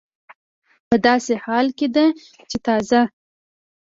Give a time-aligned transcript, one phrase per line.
[0.03, 0.05] دا
[0.89, 2.05] په داسې حال کې ده
[2.49, 3.01] چې تازه